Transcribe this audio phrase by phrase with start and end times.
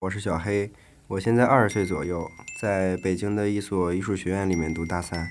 [0.00, 0.72] 我是小黑，
[1.08, 2.26] 我现在二十岁左右，
[2.58, 5.28] 在北京的一所艺术学院里面读大三。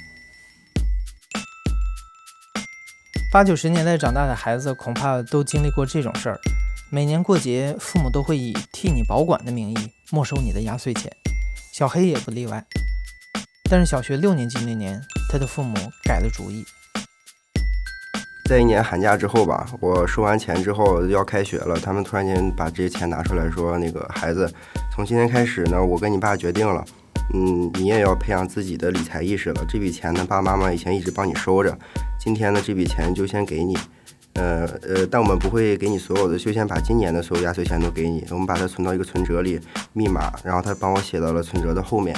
[3.33, 6.39] 八九十年代长大的孩子恐怕都经历过这种事儿：
[6.91, 11.11] 每年过节，父母都会以替你保管的名义没收你的压岁钱，
[11.73, 12.63] 小黑也不例外。
[13.71, 15.01] 但是小学六年级那年，
[15.31, 15.73] 他的父母
[16.03, 16.63] 改了主意。
[18.49, 24.51] 在一年寒假之后吧，我收完钱之后要开学了，他们突然间把这些钱拿出来说：“那个孩子，
[24.91, 26.83] 从今天开始呢，我跟你爸决定了，
[27.35, 29.63] 嗯，你也要培养自己的理财意识了。
[29.69, 31.77] 这笔钱呢，爸爸妈妈以前一直帮你收着，
[32.19, 33.77] 今天呢，这笔钱就先给你，
[34.33, 39.61] 呃呃，但我们不会给你所有的，就先把今年的所有压岁钱都给你，我们把它存到一个存折里，
[39.93, 42.17] 密码，然后他帮我写到了存折的后面，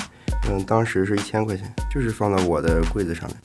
[0.49, 3.35] 嗯，当时是一千块钱，就是放到我的柜子上面。”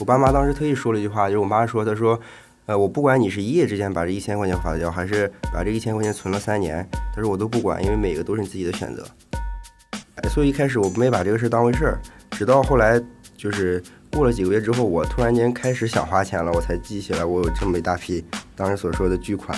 [0.00, 2.18] 我爸妈当时特意说了一句话，就是我妈说：“她说，
[2.64, 9.06] 呃，我不管你是一夜之间把这一千块钱花掉，还是把这一千块钱存了三年，她说我都不管，因为每个都是你自己的选择。”，
[10.32, 12.00] 所以一开始我没把这个事当回事儿，
[12.30, 12.98] 直到后来
[13.36, 18.24] 就是过了几个月之后，我突然间开始想花钱了，我才记起来我有这么一大批
[18.56, 19.54] 当时所说的巨款。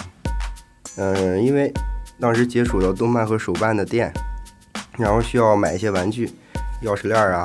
[0.97, 1.72] 嗯，因为
[2.19, 4.12] 当时接触到动漫和手办的店，
[4.98, 6.28] 然后需要买一些玩具，
[6.83, 7.45] 钥匙链啊。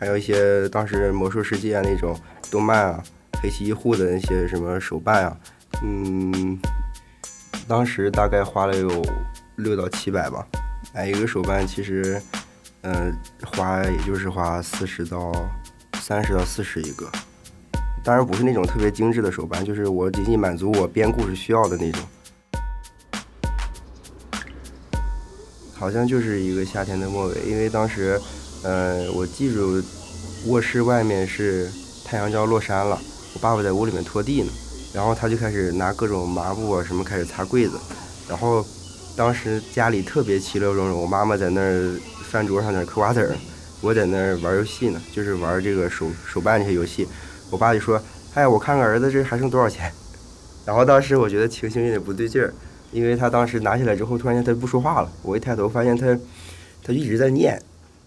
[0.00, 2.18] 还有一些当时魔兽世界那种
[2.50, 3.04] 动漫啊，
[3.42, 5.36] 黑崎一护的那些什么手办啊，
[5.82, 6.58] 嗯，
[7.68, 8.88] 当时大概花了有
[9.56, 10.46] 六到七百吧，
[10.94, 12.18] 买一个手办其实，
[12.80, 15.30] 嗯，花也就是花四十到
[16.00, 17.06] 三十到四十一个，
[18.02, 22.02] 当然不是那种特别精致的手办，就是我仅仅满足我编故事需要的那种，
[25.74, 28.18] 好像就是一个夏天的末尾，因为当时。
[28.62, 29.82] 呃，我记住，
[30.46, 31.70] 卧室外面是
[32.04, 33.00] 太阳就要落山了，
[33.32, 34.52] 我爸爸在屋里面拖地呢，
[34.92, 37.78] 然后他就开始拿各种抹布啊什么开始擦柜子，
[38.28, 38.62] 然后
[39.16, 43.34] 当时家里特别其乐融融，我妈妈在那儿饭桌上那嗑瓜子儿，
[43.80, 47.08] 我在那儿玩游戏呢，就是玩这个手手办这些游戏，
[47.48, 47.98] 我爸就说，
[48.34, 49.90] 哎，我看看儿子这还剩多少钱，
[50.66, 52.52] 然后当时我觉得情形有点不对劲儿，
[52.92, 56.06] 因为他当时拿起来之后，突然间他不说话了，我一抬头发现他，
[56.84, 57.58] 他一直在念。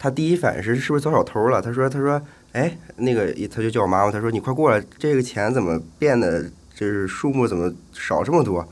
[0.04, 1.62] 他第一反应是是不是遭小偷了？
[1.62, 2.22] 他说：“他说，
[2.52, 4.12] 哎，那个，他就叫我妈妈。
[4.12, 6.44] 他说：‘你快过来，这个钱怎么变得
[6.76, 8.68] 就是数目怎么少这么多？’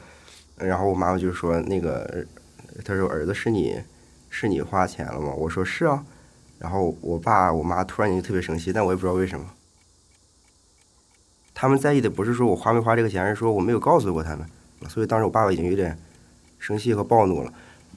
[0.59, 2.25] 然后我妈妈就说：‘那个，
[2.84, 3.81] 他说儿子是你，
[4.30, 6.03] 是你花钱了吗？’我说：‘是啊。’
[6.59, 9.46] 然后我爸我妈突然间就特别生气，但我也不知道为什么。
[11.53, 14.46] 他们在意的不是说我花没花这个钱，而是说我没有告诉过他们。
[14.90, 15.97] 所以当时我爸爸已经有点
[16.59, 17.53] 生气和暴怒了。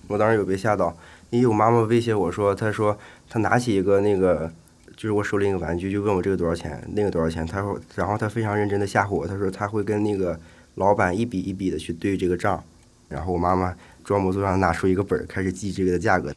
[0.06, 0.97] 我当时有被吓到。”
[1.34, 2.97] 因为我妈妈威胁我说：“她说
[3.28, 4.49] 她拿起一个那个，
[4.97, 7.45] 就是我手里一个玩具，就问我这个多少钱，那个多少钱。
[7.45, 10.39] 她说，然后她非常认真的吓唬我，她说她会跟那个
[10.77, 12.62] 老板一笔一笔的去对这个账。
[13.09, 13.75] 然后我妈妈
[14.05, 16.33] 装模作样拿出一个本儿，开始记这个的价格。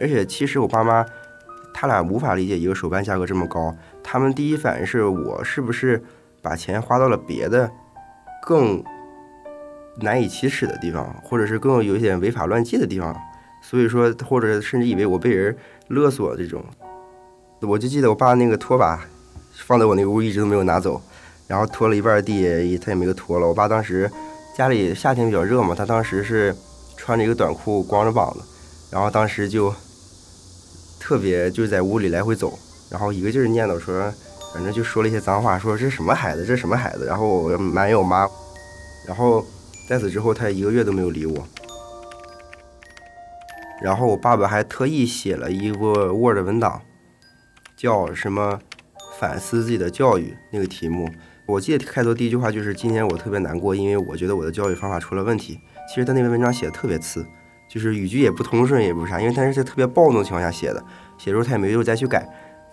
[0.00, 1.06] 而且其实我爸妈
[1.72, 6.02] 他俩无法理解一个手办价格这么高，他们第一反应是我是不是
[6.42, 7.70] 把钱花到了别的
[8.42, 8.82] 更。”
[9.96, 13.14] 难以启齿的地方，或者是更有一点违法乱纪的地方，
[13.60, 15.54] 所以说，或者甚至以为我被人
[15.88, 16.64] 勒索这种，
[17.60, 19.04] 我就记得我爸那个拖把
[19.66, 21.02] 放在我那屋一直都没有拿走，
[21.46, 23.46] 然后拖了一半地，他也没有拖了。
[23.46, 24.10] 我爸当时
[24.56, 26.54] 家里夏天比较热嘛，他当时是
[26.96, 28.40] 穿着一个短裤，光着膀子，
[28.90, 29.74] 然后当时就
[30.98, 32.58] 特别就在屋里来回走，
[32.88, 34.10] 然后一个劲儿念叨说，
[34.54, 38.26] 反正就说了一些脏话，说这什么孩子，这什么孩子，然后我埋怨我妈，
[39.06, 39.44] 然后。
[39.90, 41.48] 在此之后，他一个月都没有理我。
[43.82, 46.82] 然后我爸爸还特意写了一个 Word 文档，
[47.76, 48.60] 叫什么
[49.18, 51.10] “反思自己的教育”那个题目。
[51.44, 55.58] 我记得开头第一句话就是：“今天我特别难过，因为我觉得我的教育方法出了问题。”
[55.92, 57.26] 其实他那篇文章写的特别次，
[57.68, 60.80] 就是语句也不通顺，也不啥，因为他是在特别暴怒的情况下写的。
[61.18, 62.24] 写的时候他也没有再去改。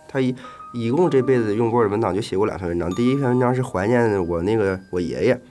[0.08, 0.36] 他一
[0.72, 5.42] 一共这辈子用 Word 文档就写过两篇文章，第一篇文章是怀念我那个我爷爷。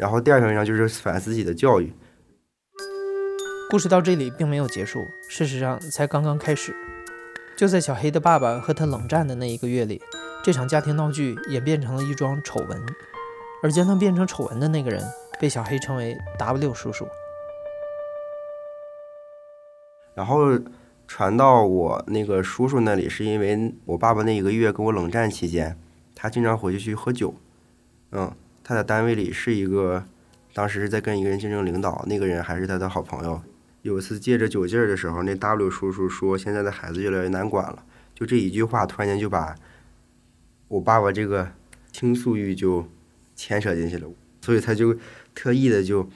[0.00, 1.92] 然后第二篇文章就是反思自己的教育。
[3.68, 6.74] 故事到这里并没有结束，事实上才刚刚开始。
[7.54, 10.00] 就在小黑的爸爸和他冷战的那一个月里，
[10.42, 12.82] 这场家庭闹剧演变成了一桩丑闻，
[13.62, 15.04] 而将它变成丑闻的那个人
[15.38, 17.06] 被小黑称为 W 叔叔。
[20.14, 20.58] 然后
[21.06, 25.78] 传到我那个叔叔那里，是因为我爸爸那一个月跟我冷战期间，
[26.14, 27.34] 他经常回去去喝酒，
[28.12, 28.32] 嗯。
[28.62, 30.04] 他在单位里是一个，
[30.52, 33.42] 当时是在跟一个人竞争领导，那个人还是他的好朋友。
[33.82, 37.84] 有一次借着酒劲儿的时候，那 W 叔叔说：“现在的孩子越来越难管了。”
[38.14, 39.54] 就这一句话，突然间就把
[40.68, 41.52] 我爸爸这个
[41.90, 42.86] 倾诉欲就
[43.34, 44.06] 牵扯进去了，
[44.42, 44.94] 所以他就
[45.34, 46.08] 特意的就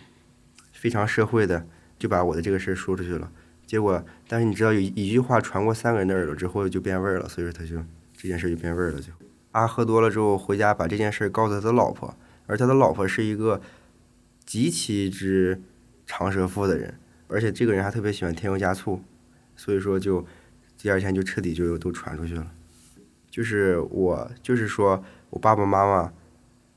[0.73, 1.67] 非常社会的
[1.99, 3.33] 就把我的这个事儿说出去了。
[3.67, 7.77] 结果，但是你知道，有一句话传过三个人的耳朵之后就变味儿了，所以说他就
[8.13, 9.01] 这件事儿就变味儿了。
[9.01, 9.11] 就
[9.53, 12.15] 啊，喝多了之后回家把这件事告诉他的老婆，
[12.47, 13.61] 而他的老婆是一个
[14.45, 15.63] 极其之
[16.07, 16.99] 长舌妇的人，
[17.29, 19.01] 而且这个人还特别喜欢添油加醋，
[19.57, 20.27] 所以说就
[20.77, 22.53] 第二天就彻底就都传出去了。
[23.31, 26.13] 就是我，就是说我爸爸妈妈，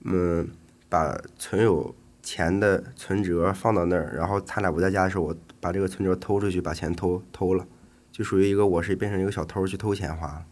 [0.05, 0.47] 嗯，
[0.89, 1.93] 把存有
[2.23, 7.67] 钱的存折放到那儿，然后他俩不在家的时候，我把这个存折偷出去，把钱偷偷了，
[8.11, 10.45] 就属于一个我是变成一个小偷去偷钱花了。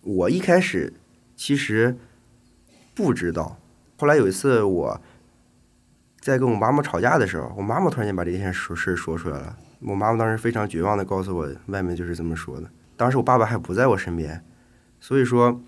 [0.00, 0.94] 我一开始
[1.36, 1.96] 其实
[2.94, 3.58] 不知道，
[4.04, 5.00] 后来有一次我
[6.20, 9.56] 在跟我妈妈吵架的时候，我妈妈突然间把这件事事说出来了。
[9.80, 12.68] 我妈妈当时非常绝望的告诉我，外面就是这么说的。
[12.98, 14.44] 当时我爸爸还不在我身边。
[15.00, 15.58] 所以说，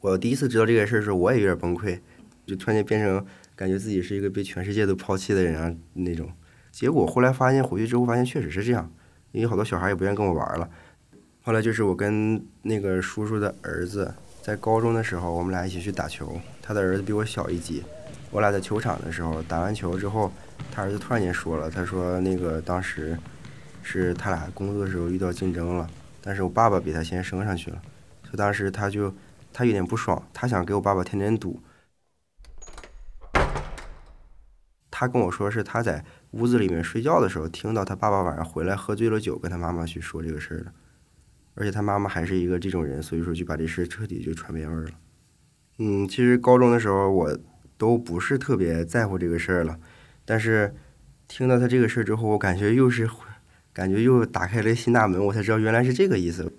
[0.00, 2.00] 我第一次知道这个事儿的时候，我也有点崩溃，
[2.46, 3.22] 就突然间变成
[3.54, 6.32] 感觉自己是一个被全世界都抛弃的人啊那种。
[6.72, 8.90] 结果后来发现回去之后发现确实是这样，
[9.32, 10.70] 因为好多小孩也不愿意跟我玩了。
[11.42, 16.40] 后来就是我跟那个叔叔的儿子在高中的时候，我们俩一起去打球，
[16.70, 17.82] 他的儿子比我小一级。
[18.30, 20.30] 我俩在球场的时候打完球之后，
[20.70, 23.18] 他儿子突然间说了，他说那个当时
[23.82, 25.90] 是他俩工作的时候遇到竞争了，
[26.22, 27.82] 但是我爸爸比他先升上去了。
[28.22, 29.12] 就当时他就
[29.52, 31.60] 他有点不爽，他想给我爸爸添点堵。
[34.92, 40.72] 他跟我说是他在屋子里面睡觉的时候听到他爸爸晚上回来喝醉了酒，跟他妈妈去说这个事儿的。
[41.56, 44.90] 而且他妈妈还是一个这种人，所以说就把这事彻底就传遍味儿了。
[45.82, 47.38] 嗯，其实高中的时候我
[47.78, 49.78] 都不是特别在乎这个事儿了，
[50.26, 50.74] 但是
[51.26, 53.08] 听到他这个事儿之后，我感觉又是
[53.72, 56.52] 感觉又打开了新大门，我才知道原来是这个意思。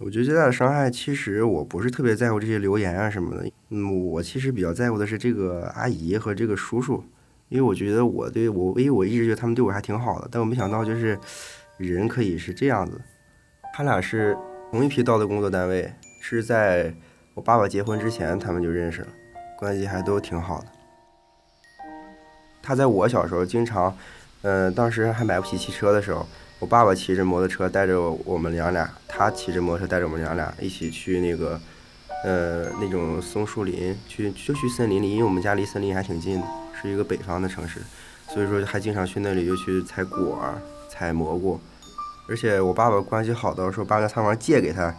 [0.00, 3.48] 我觉得最大的伤害，其实我不是特别在乎这些留言啊什么的。
[3.68, 7.04] 嗯，我其实比较在乎的是这个阿姨和这个叔叔，
[7.48, 11.16] 因为我觉得我对我，因为我一直觉得他们对我还挺好的，但我没想到就是
[11.78, 13.00] 人可以是这样子。
[13.72, 14.36] 他俩是
[14.72, 16.92] 同一批到的工作单位，是在
[17.34, 19.08] 我爸爸结婚之前他们就认识了，
[19.58, 20.66] 关系还都挺好的。
[22.62, 23.96] 他在我小时候经常，
[24.42, 26.26] 嗯，当时还买不起汽车的时候。
[26.60, 31.60] 我爸爸骑着摩托车带着我们娘俩，他骑着摩托车带着我们娘俩一起去那个，
[32.24, 36.46] 呃，那种松树林，去就去森林里，因为我们家离森林还挺近的，
[36.80, 37.80] 是一个北方的城市，
[38.28, 40.42] 所以说还经常去那里就去采果、
[40.88, 41.60] 采蘑菇，
[42.28, 44.94] 而且我爸爸关系好到说把那仓房借给他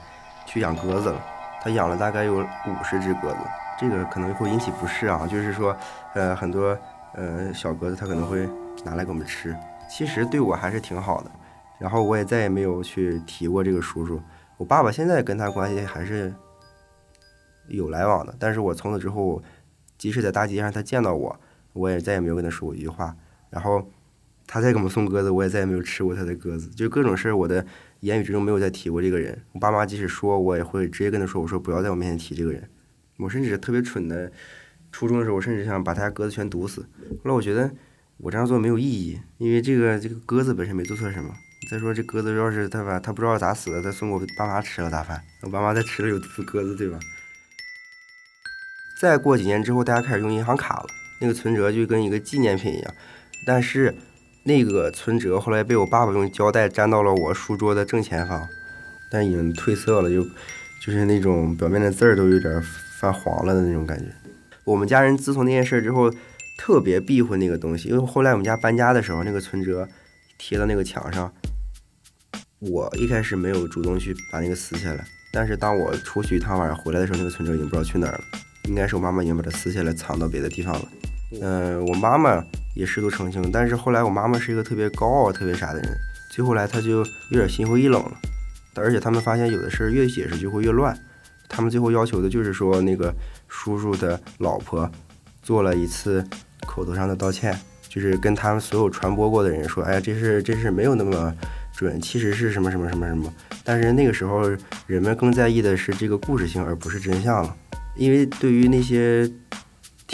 [0.46, 1.26] 去养鸽子了，
[1.66, 3.38] 他养了大概有五十只鸽子，
[3.80, 5.76] 这个可能会引起不适啊，就是说，
[6.14, 6.78] 呃，很多
[7.16, 8.48] 呃小鸽子他可能会
[8.84, 9.58] 拿来给我们吃，
[9.90, 11.32] 其实对我还是挺好的。
[11.80, 14.22] 然后我也再也没有去提过这个叔叔。
[14.58, 16.32] 我爸爸现在跟他关系还是
[17.68, 19.42] 有来往的，但是我从此之后，
[19.98, 21.36] 即使在大街上他见到我，
[21.74, 23.16] 我也再也没有跟他说过一句话。
[23.50, 23.84] 然后
[24.48, 26.70] 他再给我们送鸽子，我也再也没有吃过他的鸽子。
[26.70, 27.66] 就各种事儿，我的
[28.02, 29.42] 言语之中没有再提过这个人。
[29.54, 32.70] 我爸妈即使说，我也会直接跟他说：“我说不要在我面前提这个人。”
[33.18, 34.32] 我甚至特别蠢的，
[34.92, 36.82] 初中的时候，我甚至想把他家鸽子全毒死。
[37.24, 37.72] 后来我觉得
[38.18, 41.34] 我这样做没有意义，因为这个这个鸽子本身没做错什么。
[41.72, 45.22] 再说这鸽子要是他把他不知道咋死的，他送给我爸妈吃了咋办？
[45.42, 47.00] 我爸妈再吃了有毒鸽子对吧？
[49.02, 50.88] 再过几年之后，大家开始用银行卡了，
[51.20, 52.94] 那个存折就跟一个纪念品一样。
[53.48, 53.96] 但是
[54.48, 58.48] 那个存折后来被我爸爸用胶带粘到了我书桌的正前方，
[59.10, 62.62] 但已经褪色了，就就是那种表面的字儿都有点
[63.00, 64.06] 泛黄了的那种感觉。
[64.64, 66.12] 我们家人自从那件事之后，
[66.60, 69.90] 特别避讳那个东西，因为后来我们家搬家的时候，那个存折
[70.38, 71.34] 贴到那个墙上。
[72.60, 78.22] 我一开始没有主动去把那个撕下来，但是当我出去一趟晚上回来的时候，那个存折已经不知道去哪儿了。
[78.66, 80.88] 应该是我妈妈已经把它撕下来藏到别的地方了。
[81.42, 82.44] 嗯，我妈妈
[82.76, 85.90] 也试图澄清，但是后来我妈妈是一个特别高傲、特别傻的人，
[86.32, 88.12] 最后来她就有点心灰意冷了。
[88.76, 90.98] 而且他们发现有的事儿越解释就会越乱，
[91.48, 93.14] 他们最后要求的就是说那个
[93.48, 94.90] 叔叔的老婆
[95.42, 96.26] 做了一次
[96.66, 101.34] 口头上的道歉，就是跟他们所有传播过的人说，哎呀，这事这事没有那么。
[101.78, 103.30] 准其实是什么什么什么什么，
[103.62, 104.44] 但是那个时候
[104.88, 107.54] 人们更在意的是这个故事性，而不是真相了。
[107.98, 109.30] 因为对于那些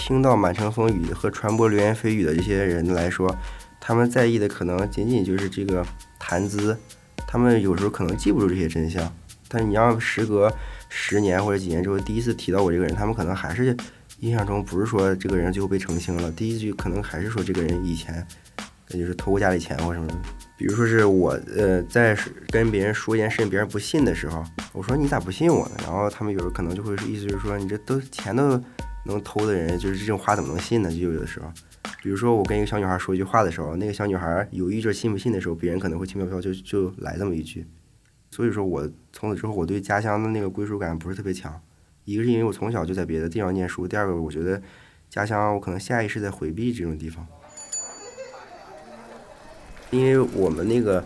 [0.01, 3.33] 听到满城风雨和传播流言蜚语的这些人来说，
[3.79, 5.85] 他们在意的可能仅仅就是这个
[6.17, 6.75] 谈资，
[7.27, 9.13] 他们有时候可能记不住这些真相。
[9.47, 10.51] 但你要时隔
[10.89, 13.77] 十年或者几年之后第一次提到我这个人，他们可能还是
[14.21, 18.25] 印象中不是说这个人最后被澄清了，第一句可能还是说这个人以前
[18.89, 20.15] 那就是偷过家里钱或什么的。
[20.57, 22.17] 比如说是我，呃，在
[22.49, 24.43] 跟别人说一件事情，别人不信的时候，
[24.73, 25.75] 我说你咋不信我呢？
[25.83, 28.59] 然后他们有时候可能就会意思就是说，你这都钱都
[29.05, 30.91] 能偷的人，就是这种话怎么能信呢？
[30.91, 31.51] 就有的时候，
[32.01, 37.65] 比如说我跟一个小女孩说一句话的时候，那个小女孩犹豫着信不信的时候，别人可能会轻飘飘就就来这么一句。
[38.29, 41.61] 所以说我从此之后，我对家乡的那个归属感不是特别强。
[42.05, 44.61] 一个是因为我从小就在别的地方念书，第二个我觉得
[45.09, 47.25] 家乡我可能下意识在回避这种地方。
[49.89, 51.03] 因为我们那个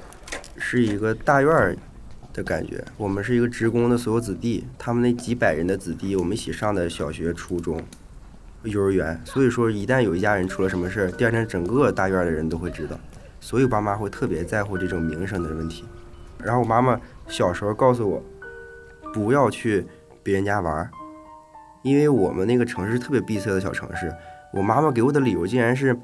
[0.58, 1.76] 是一个大院儿
[2.36, 7.82] 的感觉，我们是一个职工的所有子弟，他们那几百人的子弟，我们一起上的小学、初中。
[8.64, 13.00] 幼儿园，所以说一旦有一家人出了什么事儿，第二天整个大院的人都会知道，
[13.40, 15.86] 所以爸妈会特别在乎这种名声的问题。
[16.44, 18.24] 然后我妈妈小时候告诉我，
[19.14, 19.86] 不要去
[20.24, 20.90] 别人家玩，
[21.84, 24.12] 因为我们那个城市特别闭塞的小城市。
[24.52, 25.96] 我妈妈给我的理由竟然是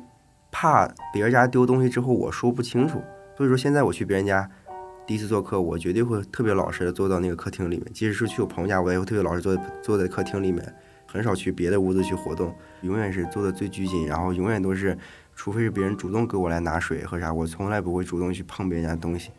[0.51, 3.01] 怕别人家丢东西之后我说不清楚，
[3.35, 4.47] 所以说现在我去别人家
[5.11, 10.73] 第一次做客，我绝对会特别老实的坐到那个客厅里面，即使是去我朋友家，我也会特别老实坐坐在客厅里面。
[11.05, 14.97] 很少去别的屋子去活动，永远是坐的最拘谨，然后永远都是，
[15.35, 19.31] 除非是别人主动给我来拿水喝啥，我从来不会主动去碰别人家东西。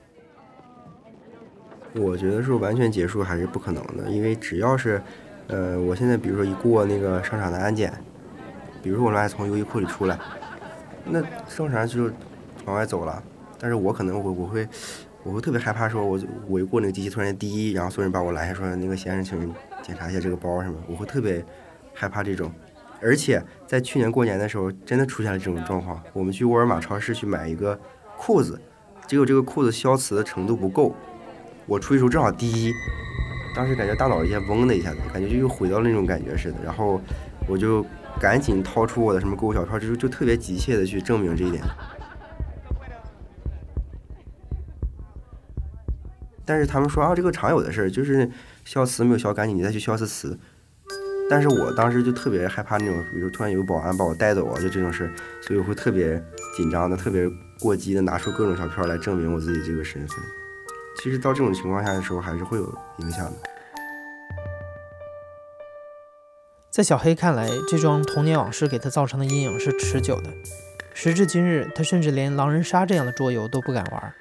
[1.95, 5.00] 我觉得说完全结束还是不可能的，因为只要是，
[5.47, 7.91] 呃，我现在比如说一过那个商场的安检，
[8.83, 10.19] 比如说我们俩从优衣库里出来，
[11.07, 12.11] 那正常就
[12.67, 13.23] 往外走了，
[13.59, 14.69] 但是我可能我我会
[15.25, 21.45] 我会特别害怕，说我我一过那个机器突然滴，然后所有人把我拦下，说那个先生，请检查一下这个包什么，我会特别。
[21.95, 22.50] 害怕这种，
[23.02, 26.02] 而且在去年过年的时候，真的出现了这种状况。
[26.14, 27.79] 我们去沃尔玛超市去买一个
[28.17, 28.59] 裤子，
[29.07, 30.97] 结果这个裤子消磁的程度不够，
[31.67, 32.73] 我出去时候正好滴，
[33.55, 36.57] 当时感觉大脑一下嗡的一下子，感觉就又回到那种感觉似的。
[36.64, 36.99] 然后
[37.47, 37.85] 我就
[38.19, 41.62] 赶紧掏出我的什么购物小票，就就特别急切的去证明这一点。
[46.45, 48.31] 但是他们说啊，这个常有的事儿，就是
[48.65, 50.39] 消磁没有消干净，你再去消次磁。
[51.31, 56.23] 但是我当时就特别害怕那种，比如突然有保安把我带走啊，就这种事，所以我会特别
[56.57, 57.27] 紧张的，特别
[57.61, 60.19] 过激的拿出各种小票来证明我自己这个身份。
[61.01, 63.33] 其实到这种情况下的时候，还是会有影响的。
[66.71, 70.31] 在小黑看来，这桩童年往事给他造成的阴影是持久的。
[70.93, 74.15] 时至今日，他甚至连狼人杀这样的桌游都不敢玩，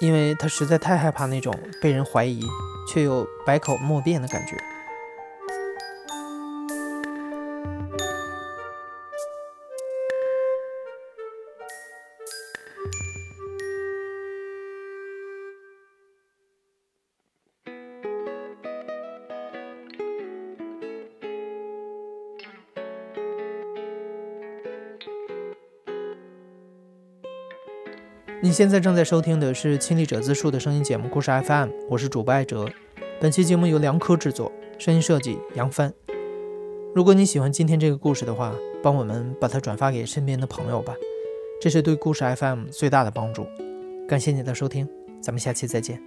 [0.00, 2.42] 因为他实在太害怕那种被人怀疑
[2.88, 4.73] 却又百口莫辩的感觉。
[28.44, 32.68] 你现在正在收听的是亲历者自述的声音节目《故事 FM》，我是主播艾哲。
[33.18, 35.90] 本期节目由梁科制作，声音设计杨帆。
[36.94, 40.94] 如果你喜欢今天这个故事的话，帮我们把它转发给身边的朋友吧，
[41.58, 43.46] 这是对故事 FM 最大的帮助。
[44.06, 44.86] 感谢你的收听，
[45.22, 45.98] 咱们下期再见。